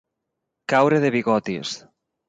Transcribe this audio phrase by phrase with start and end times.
[0.73, 1.79] Caure de bigotis.